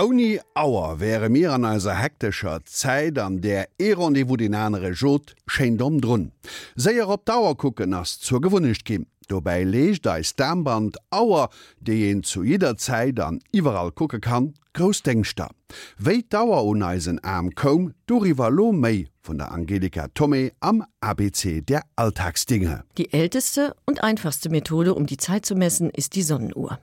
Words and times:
Oni 0.00 0.40
Auer 0.54 0.98
wäre 0.98 1.28
mir 1.28 1.52
an 1.52 1.66
eiser 1.66 1.94
hektischer 1.94 2.64
Zeit 2.64 3.18
an 3.18 3.42
der 3.42 3.68
Erondevous 3.78 4.38
den 4.38 4.54
andere 4.54 4.92
Jot 4.92 5.34
scheindom 5.46 6.00
drun. 6.00 6.32
Seier 6.74 7.06
op 7.10 7.26
Dauer 7.26 7.54
kucken 7.54 7.92
ass 7.92 8.18
zur 8.18 8.40
gewunnecht 8.40 8.86
kim. 8.86 9.04
Dobei 9.30 9.62
lecht 9.62 10.06
da 10.06 10.20
Stamband 10.24 10.96
Auer, 11.10 11.50
de 11.80 12.10
en 12.10 12.24
zu 12.24 12.42
jeder 12.42 12.76
Zeit 12.76 13.20
an 13.20 13.38
überall 13.52 13.92
gucke 13.92 14.18
kann, 14.18 14.54
Großdenkster. 14.72 15.50
Weit 15.98 16.32
Dauer 16.32 16.64
uneisen 16.64 17.22
Arm 17.22 17.54
kom, 17.54 17.94
doriwer 18.06 18.50
lo 18.50 18.72
méi 18.72 19.06
von 19.22 19.38
der 19.38 19.52
Angelika 19.52 20.08
Tommy 20.14 20.50
am 20.58 20.84
ABC 21.00 21.60
der 21.60 21.82
Alltagsdinge. 21.94 22.82
Die 22.98 23.12
älteste 23.12 23.76
und 23.86 24.02
einfachste 24.02 24.48
Methode, 24.48 24.94
um 24.94 25.06
die 25.06 25.16
Zeit 25.16 25.46
zu 25.46 25.54
messen, 25.54 25.90
ist 25.90 26.16
die 26.16 26.22
Sonnenuhr. 26.22 26.80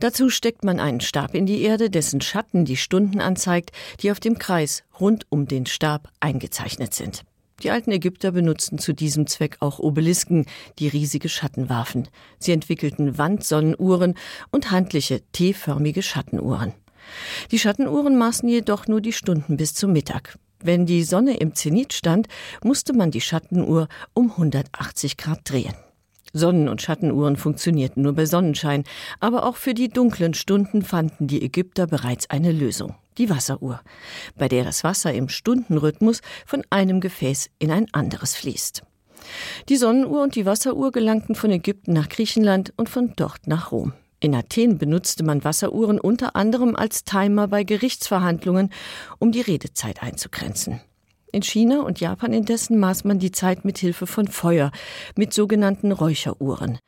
Dazu 0.00 0.30
steckt 0.30 0.64
man 0.64 0.80
einen 0.80 1.02
Stab 1.02 1.34
in 1.34 1.44
die 1.44 1.60
Erde, 1.60 1.90
dessen 1.90 2.22
Schatten 2.22 2.64
die 2.64 2.78
Stunden 2.78 3.20
anzeigt, 3.20 3.70
die 4.00 4.10
auf 4.10 4.20
dem 4.20 4.38
Kreis 4.38 4.82
rund 4.98 5.26
um 5.28 5.46
den 5.46 5.66
Stab 5.66 6.08
eingezeichnet 6.20 6.94
sind. 6.94 7.24
Die 7.62 7.70
alten 7.70 7.92
Ägypter 7.92 8.32
benutzten 8.32 8.78
zu 8.78 8.92
diesem 8.92 9.26
Zweck 9.26 9.58
auch 9.60 9.78
Obelisken, 9.78 10.46
die 10.78 10.88
riesige 10.88 11.28
Schatten 11.28 11.68
warfen. 11.68 12.08
Sie 12.38 12.52
entwickelten 12.52 13.18
Wandsonnenuhren 13.18 14.14
und 14.50 14.70
handliche 14.70 15.22
T-förmige 15.32 16.02
Schattenuhren. 16.02 16.72
Die 17.50 17.58
Schattenuhren 17.58 18.16
maßen 18.16 18.48
jedoch 18.48 18.86
nur 18.88 19.00
die 19.00 19.12
Stunden 19.12 19.56
bis 19.56 19.74
zum 19.74 19.92
Mittag. 19.92 20.38
Wenn 20.60 20.86
die 20.86 21.04
Sonne 21.04 21.36
im 21.36 21.54
Zenit 21.54 21.92
stand, 21.92 22.28
musste 22.62 22.92
man 22.92 23.10
die 23.10 23.20
Schattenuhr 23.20 23.88
um 24.14 24.30
180 24.30 25.16
Grad 25.16 25.40
drehen. 25.44 25.74
Sonnen- 26.32 26.68
und 26.68 26.82
Schattenuhren 26.82 27.36
funktionierten 27.36 28.02
nur 28.02 28.14
bei 28.14 28.26
Sonnenschein, 28.26 28.84
aber 29.20 29.44
auch 29.44 29.56
für 29.56 29.74
die 29.74 29.88
dunklen 29.88 30.34
Stunden 30.34 30.82
fanden 30.82 31.26
die 31.26 31.42
Ägypter 31.42 31.86
bereits 31.86 32.30
eine 32.30 32.52
Lösung 32.52 32.94
die 33.18 33.30
Wasseruhr, 33.30 33.80
bei 34.36 34.48
der 34.48 34.64
das 34.64 34.84
Wasser 34.84 35.12
im 35.12 35.28
Stundenrhythmus 35.28 36.20
von 36.46 36.62
einem 36.70 37.00
Gefäß 37.00 37.50
in 37.58 37.70
ein 37.70 37.86
anderes 37.92 38.36
fließt. 38.36 38.82
Die 39.68 39.76
Sonnenuhr 39.76 40.22
und 40.22 40.34
die 40.34 40.46
Wasseruhr 40.46 40.90
gelangten 40.90 41.34
von 41.34 41.50
Ägypten 41.50 41.92
nach 41.92 42.08
Griechenland 42.08 42.72
und 42.76 42.88
von 42.88 43.12
dort 43.16 43.46
nach 43.46 43.70
Rom. 43.70 43.92
In 44.18 44.34
Athen 44.34 44.78
benutzte 44.78 45.24
man 45.24 45.44
Wasseruhren 45.44 45.98
unter 45.98 46.36
anderem 46.36 46.76
als 46.76 47.04
Timer 47.04 47.48
bei 47.48 47.64
Gerichtsverhandlungen, 47.64 48.70
um 49.18 49.32
die 49.32 49.40
Redezeit 49.40 50.02
einzugrenzen. 50.02 50.80
In 51.34 51.42
China 51.42 51.80
und 51.80 51.98
Japan 51.98 52.34
indessen 52.34 52.78
maß 52.78 53.04
man 53.04 53.18
die 53.18 53.32
Zeit 53.32 53.64
mit 53.64 53.78
Hilfe 53.78 54.06
von 54.06 54.28
Feuer, 54.28 54.70
mit 55.16 55.32
sogenannten 55.32 55.90
Räucheruhren. 55.90 56.78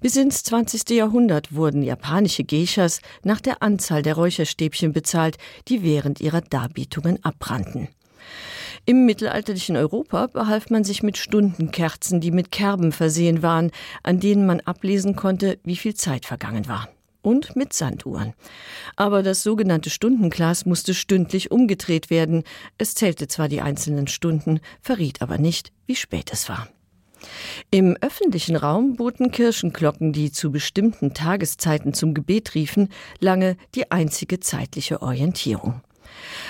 Bis 0.00 0.16
ins 0.16 0.42
20. 0.42 0.90
Jahrhundert 0.90 1.54
wurden 1.54 1.84
japanische 1.84 2.42
Geishas 2.42 3.00
nach 3.22 3.40
der 3.40 3.62
Anzahl 3.62 4.02
der 4.02 4.14
Räucherstäbchen 4.14 4.92
bezahlt, 4.92 5.38
die 5.68 5.84
während 5.84 6.20
ihrer 6.20 6.40
Darbietungen 6.40 7.24
abbrannten. 7.24 7.86
Im 8.86 9.06
mittelalterlichen 9.06 9.76
Europa 9.76 10.26
behalf 10.26 10.68
man 10.68 10.82
sich 10.82 11.04
mit 11.04 11.16
Stundenkerzen, 11.16 12.20
die 12.20 12.32
mit 12.32 12.50
Kerben 12.50 12.90
versehen 12.90 13.44
waren, 13.44 13.70
an 14.02 14.18
denen 14.18 14.46
man 14.46 14.58
ablesen 14.58 15.14
konnte, 15.14 15.60
wie 15.62 15.76
viel 15.76 15.94
Zeit 15.94 16.26
vergangen 16.26 16.66
war 16.66 16.88
und 17.22 17.56
mit 17.56 17.72
Sanduhren. 17.72 18.34
Aber 18.96 19.22
das 19.22 19.42
sogenannte 19.42 19.90
Stundenglas 19.90 20.66
musste 20.66 20.94
stündlich 20.94 21.50
umgedreht 21.50 22.10
werden. 22.10 22.42
Es 22.78 22.94
zählte 22.94 23.28
zwar 23.28 23.48
die 23.48 23.60
einzelnen 23.60 24.08
Stunden, 24.08 24.60
verriet 24.80 25.22
aber 25.22 25.38
nicht, 25.38 25.72
wie 25.86 25.96
spät 25.96 26.30
es 26.32 26.48
war. 26.48 26.68
Im 27.70 27.96
öffentlichen 28.00 28.56
Raum 28.56 28.96
boten 28.96 29.30
Kirchenglocken, 29.30 30.12
die 30.12 30.32
zu 30.32 30.50
bestimmten 30.50 31.14
Tageszeiten 31.14 31.94
zum 31.94 32.14
Gebet 32.14 32.54
riefen, 32.54 32.88
lange 33.20 33.56
die 33.74 33.90
einzige 33.90 34.40
zeitliche 34.40 35.02
Orientierung. 35.02 35.82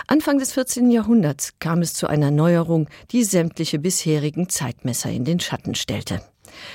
Anfang 0.06 0.38
des 0.38 0.52
14. 0.52 0.90
Jahrhunderts 0.90 1.58
kam 1.58 1.82
es 1.82 1.94
zu 1.94 2.06
einer 2.06 2.30
Neuerung, 2.30 2.88
die 3.10 3.22
sämtliche 3.22 3.78
bisherigen 3.78 4.48
Zeitmesser 4.48 5.10
in 5.10 5.24
den 5.24 5.40
Schatten 5.40 5.74
stellte. 5.74 6.20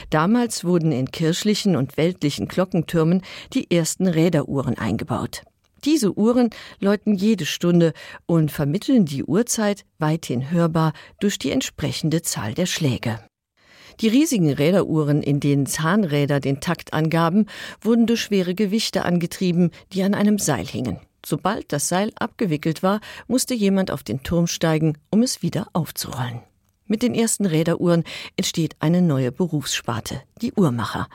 Damals 0.09 0.63
wurden 0.63 0.91
in 0.91 1.11
kirchlichen 1.11 1.75
und 1.75 1.97
weltlichen 1.97 2.47
Glockentürmen 2.47 3.21
die 3.53 3.71
ersten 3.71 4.07
Räderuhren 4.07 4.77
eingebaut. 4.77 5.43
Diese 5.85 6.17
Uhren 6.17 6.49
läuten 6.79 7.13
jede 7.15 7.45
Stunde 7.45 7.93
und 8.25 8.51
vermitteln 8.51 9.05
die 9.05 9.23
Uhrzeit 9.23 9.85
weithin 9.99 10.51
hörbar 10.51 10.93
durch 11.19 11.39
die 11.39 11.51
entsprechende 11.51 12.21
Zahl 12.21 12.53
der 12.53 12.66
Schläge. 12.66 13.19
Die 14.01 14.09
riesigen 14.09 14.51
Räderuhren, 14.51 15.23
in 15.23 15.39
denen 15.39 15.66
Zahnräder 15.66 16.39
den 16.39 16.59
Takt 16.59 16.93
angaben, 16.93 17.47
wurden 17.81 18.05
durch 18.05 18.21
schwere 18.21 18.53
Gewichte 18.53 19.05
angetrieben, 19.05 19.71
die 19.93 20.03
an 20.03 20.13
einem 20.13 20.37
Seil 20.37 20.66
hingen. 20.66 20.99
Sobald 21.25 21.71
das 21.73 21.87
Seil 21.87 22.11
abgewickelt 22.16 22.83
war, 22.83 23.01
musste 23.27 23.53
jemand 23.53 23.89
auf 23.89 24.03
den 24.03 24.23
Turm 24.23 24.47
steigen, 24.47 24.97
um 25.09 25.23
es 25.23 25.41
wieder 25.41 25.67
aufzurollen. 25.73 26.41
Mit 26.87 27.03
den 27.03 27.13
ersten 27.13 27.45
Räderuhren 27.45 28.03
entsteht 28.37 28.75
eine 28.79 29.01
neue 29.01 29.31
Berufssparte, 29.31 30.21
die 30.41 30.53
Uhrmacher. 30.53 31.07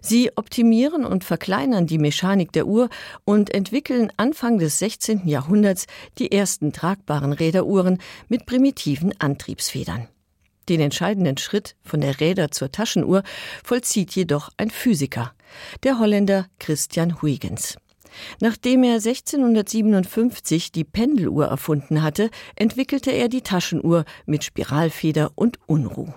Sie 0.00 0.30
optimieren 0.36 1.04
und 1.04 1.24
verkleinern 1.24 1.86
die 1.86 1.98
Mechanik 1.98 2.52
der 2.52 2.66
Uhr 2.66 2.88
und 3.24 3.52
entwickeln 3.52 4.12
Anfang 4.16 4.58
des 4.58 4.78
16. 4.78 5.26
Jahrhunderts 5.26 5.86
die 6.18 6.30
ersten 6.30 6.72
tragbaren 6.72 7.32
Räderuhren 7.32 7.98
mit 8.28 8.46
primitiven 8.46 9.12
Antriebsfedern. 9.20 10.08
Den 10.68 10.80
entscheidenden 10.80 11.38
Schritt 11.38 11.76
von 11.82 12.00
der 12.00 12.20
Räder 12.20 12.50
zur 12.50 12.72
Taschenuhr 12.72 13.22
vollzieht 13.62 14.14
jedoch 14.16 14.50
ein 14.56 14.70
Physiker, 14.70 15.32
der 15.84 15.98
Holländer 15.98 16.46
Christian 16.58 17.22
Huygens. 17.22 17.76
Nachdem 18.40 18.82
er 18.82 18.94
1657 18.94 20.72
die 20.72 20.84
Pendeluhr 20.84 21.46
erfunden 21.46 22.02
hatte, 22.02 22.30
entwickelte 22.54 23.10
er 23.10 23.28
die 23.28 23.42
Taschenuhr 23.42 24.04
mit 24.26 24.44
Spiralfeder 24.44 25.32
und 25.34 25.58
Unruh. 25.66 26.12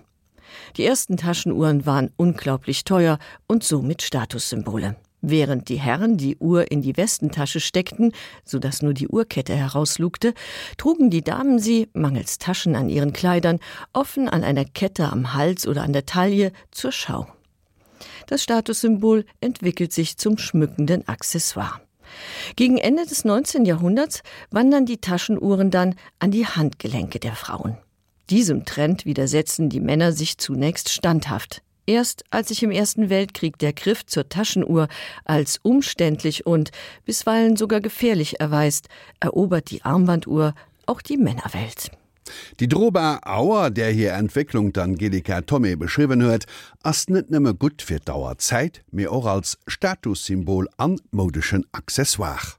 Die 0.77 0.85
ersten 0.85 1.17
Taschenuhren 1.17 1.85
waren 1.85 2.11
unglaublich 2.17 2.83
teuer 2.83 3.19
und 3.47 3.63
somit 3.63 4.01
Statussymbole. 4.01 4.95
Während 5.21 5.67
die 5.67 5.79
Herren 5.79 6.17
die 6.17 6.37
Uhr 6.37 6.71
in 6.71 6.81
die 6.81 6.95
Westentasche 6.95 7.59
steckten, 7.59 8.13
so 8.45 8.57
dass 8.57 8.81
nur 8.81 8.93
die 8.93 9.09
Uhrkette 9.09 9.53
herauslugte, 9.53 10.33
trugen 10.77 11.09
die 11.09 11.23
Damen 11.23 11.59
sie, 11.59 11.89
mangels 11.93 12.37
Taschen 12.37 12.75
an 12.75 12.89
ihren 12.89 13.11
Kleidern, 13.11 13.59
offen 13.91 14.29
an 14.29 14.43
einer 14.43 14.63
Kette 14.63 15.11
am 15.11 15.33
Hals 15.33 15.67
oder 15.67 15.83
an 15.83 15.91
der 15.91 16.05
Taille 16.05 16.53
zur 16.71 16.93
Schau. 16.93 17.27
Das 18.27 18.43
Statussymbol 18.43 19.25
entwickelt 19.41 19.91
sich 19.91 20.17
zum 20.17 20.37
schmückenden 20.37 21.05
Accessoire. 21.07 21.81
Gegen 22.55 22.77
Ende 22.77 23.05
des 23.05 23.25
19. 23.25 23.65
Jahrhunderts 23.65 24.21
wandern 24.51 24.85
die 24.85 24.97
Taschenuhren 24.97 25.71
dann 25.71 25.95
an 26.19 26.31
die 26.31 26.45
Handgelenke 26.45 27.19
der 27.19 27.35
Frauen. 27.35 27.77
Diesem 28.29 28.65
Trend 28.65 29.05
widersetzen 29.05 29.69
die 29.69 29.79
Männer 29.79 30.11
sich 30.11 30.37
zunächst 30.37 30.89
standhaft. 30.89 31.63
Erst 31.87 32.23
als 32.29 32.49
sich 32.49 32.61
im 32.61 32.69
Ersten 32.69 33.09
Weltkrieg 33.09 33.57
der 33.57 33.73
Griff 33.73 34.05
zur 34.05 34.29
Taschenuhr 34.29 34.87
als 35.25 35.59
umständlich 35.63 36.45
und 36.45 36.69
bisweilen 37.05 37.55
sogar 37.55 37.81
gefährlich 37.81 38.39
erweist, 38.39 38.89
erobert 39.19 39.71
die 39.71 39.83
Armbanduhr 39.83 40.53
auch 40.85 41.01
die 41.01 41.17
Männerwelt. 41.17 41.89
Die 42.59 42.67
Drober 42.67 43.21
Auer, 43.25 43.69
der 43.69 43.91
hier 43.91 44.13
Entwicklung 44.13 44.71
d'Angelika 44.71 45.41
Tommy 45.45 45.75
beschrieben 45.75 46.23
huet, 46.23 46.45
ass 46.83 47.07
net 47.09 47.31
nëmme 47.31 47.55
gut 47.55 47.81
fir 47.81 47.99
Dauerzeit, 47.99 48.83
mir 48.91 49.11
auch 49.11 49.25
als 49.25 49.57
Statussymbol 49.67 50.67
an 50.77 50.99
modischen 51.11 51.65
Accessoire. 51.71 52.58